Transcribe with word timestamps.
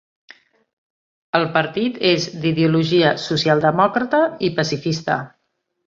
El 1.41 1.45
partit 1.59 2.01
és 2.13 2.27
d'ideologia 2.47 3.13
socialdemòcrata 3.27 4.27
i 4.51 4.55
pacifista. 4.61 5.25